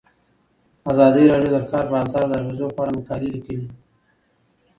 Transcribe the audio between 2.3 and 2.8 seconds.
اغیزو په